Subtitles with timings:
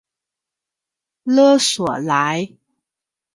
[1.21, 2.57] 勒索莱。